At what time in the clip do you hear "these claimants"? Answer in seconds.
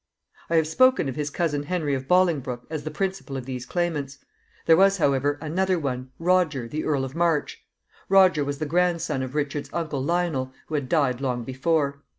3.45-4.17